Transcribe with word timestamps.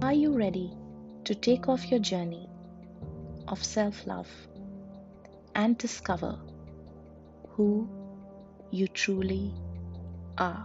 Are 0.00 0.12
you 0.12 0.38
ready 0.38 0.70
to 1.24 1.34
take 1.34 1.68
off 1.68 1.90
your 1.90 1.98
journey 1.98 2.48
of 3.48 3.64
self 3.64 4.06
love 4.06 4.28
and 5.56 5.76
discover 5.76 6.38
who 7.48 7.88
you 8.70 8.86
truly 8.86 9.52
are? 10.38 10.64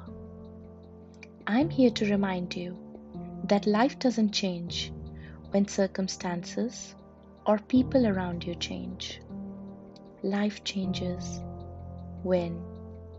I'm 1.48 1.72
here 1.72 1.90
to 1.90 2.12
remind 2.12 2.56
you 2.56 2.78
that 3.46 3.66
life 3.66 3.98
doesn't 3.98 4.34
change 4.34 4.94
when 5.50 5.68
circumstances 5.68 6.94
or 7.48 7.58
people 7.58 8.06
around 8.06 8.44
you 8.44 8.54
change. 8.54 9.20
Life 10.22 10.64
changes 10.64 11.42
when 12.22 12.64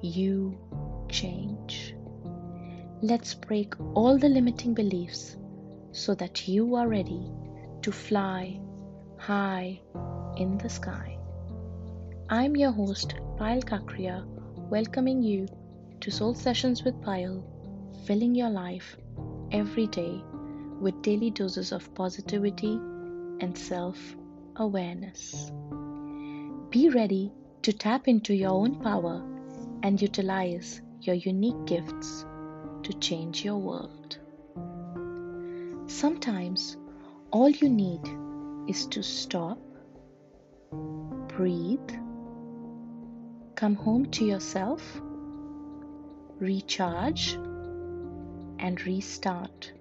you 0.01 0.57
change. 1.09 1.97
Let's 3.03 3.35
break 3.35 3.75
all 3.95 4.17
the 4.17 4.29
limiting 4.29 4.75
beliefs 4.75 5.37
so 5.95 6.13
that 6.17 6.49
you 6.49 6.75
are 6.75 6.89
ready 6.89 7.31
to 7.83 7.93
fly 7.93 8.61
high 9.17 9.81
in 10.37 10.59
the 10.59 10.69
sky. 10.69 11.17
I'm 12.29 12.57
your 12.57 12.73
host, 12.73 13.15
Payal 13.39 13.63
Kakria, 13.63 14.27
welcoming 14.69 15.23
you 15.23 15.47
to 16.01 16.11
Soul 16.11 16.35
Sessions 16.35 16.83
with 16.83 17.01
Payal, 17.01 17.45
filling 18.07 18.35
your 18.35 18.51
life 18.51 18.97
every 19.53 19.87
day 19.87 20.21
with 20.81 21.01
daily 21.03 21.31
doses 21.31 21.71
of 21.71 21.95
positivity 21.95 22.75
and 23.41 23.57
self 23.57 24.17
awareness. 24.57 25.53
Be 26.71 26.89
ready 26.89 27.33
to 27.63 27.73
tap 27.73 28.09
into 28.09 28.35
your 28.35 28.51
own 28.51 28.81
power 28.81 29.23
and 29.85 30.03
utilize 30.03 30.83
your 31.01 31.15
unique 31.15 31.67
gifts 31.67 32.27
to 32.83 32.93
change 32.95 33.45
your 33.45 33.59
world. 33.59 34.19
Sometimes 35.95 36.77
all 37.31 37.49
you 37.49 37.69
need 37.69 38.01
is 38.67 38.85
to 38.87 39.01
stop, 39.01 39.59
breathe, 41.29 41.89
come 43.55 43.77
home 43.77 44.07
to 44.07 44.25
yourself, 44.25 44.83
recharge, 46.41 47.35
and 48.59 48.85
restart 48.85 49.73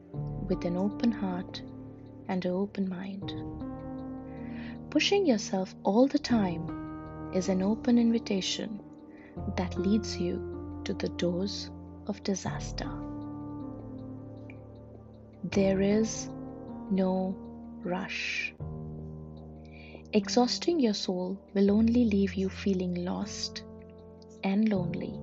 with 0.48 0.64
an 0.66 0.78
open 0.78 1.12
heart 1.12 1.64
and 2.28 2.46
an 2.46 2.52
open 2.52 2.88
mind. 2.88 3.34
Pushing 4.92 5.26
yourself 5.26 5.74
all 5.84 6.06
the 6.06 6.20
time 6.20 7.32
is 7.34 7.50
an 7.50 7.64
open 7.64 7.98
invitation 7.98 8.80
that 9.58 9.80
leads 9.80 10.16
you 10.16 10.80
to 10.86 10.94
the 10.94 11.10
doors 11.10 11.72
of 12.06 12.22
disaster. 12.22 12.92
There 15.52 15.82
is 15.82 16.30
no 16.90 17.36
rush. 17.84 18.54
Exhausting 20.14 20.80
your 20.80 20.94
soul 20.94 21.38
will 21.54 21.70
only 21.70 22.06
leave 22.06 22.36
you 22.36 22.48
feeling 22.48 23.04
lost 23.04 23.64
and 24.46 24.70
lonely. 24.70 25.20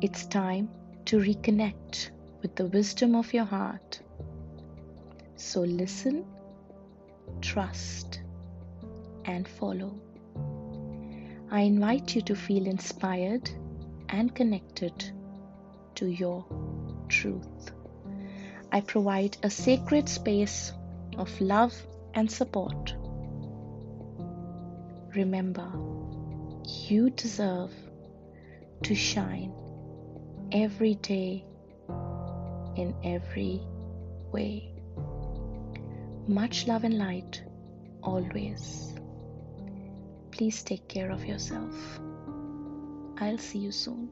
It's 0.00 0.24
time 0.24 0.70
to 1.04 1.18
reconnect 1.18 2.12
with 2.40 2.56
the 2.56 2.64
wisdom 2.66 3.14
of 3.14 3.34
your 3.34 3.44
heart. 3.44 4.00
So 5.36 5.60
listen, 5.60 6.24
trust, 7.42 8.22
and 9.26 9.46
follow. 9.46 10.00
I 11.50 11.60
invite 11.60 12.14
you 12.14 12.22
to 12.22 12.34
feel 12.34 12.66
inspired 12.66 13.50
and 14.08 14.34
connected 14.34 15.12
to 15.96 16.06
your 16.06 16.46
truth. 17.08 17.72
I 18.74 18.80
provide 18.80 19.36
a 19.42 19.50
sacred 19.50 20.08
space 20.08 20.72
of 21.18 21.40
love 21.42 21.74
and 22.14 22.30
support. 22.30 22.94
Remember, 25.14 25.70
you 26.64 27.10
deserve 27.10 27.70
to 28.84 28.94
shine 28.94 29.52
every 30.52 30.94
day 30.94 31.44
in 32.76 32.94
every 33.04 33.60
way. 34.32 34.74
Much 36.26 36.66
love 36.66 36.84
and 36.84 36.96
light 36.96 37.42
always. 38.02 38.94
Please 40.30 40.62
take 40.62 40.88
care 40.88 41.10
of 41.10 41.26
yourself. 41.26 42.00
I'll 43.18 43.36
see 43.36 43.58
you 43.58 43.70
soon. 43.70 44.08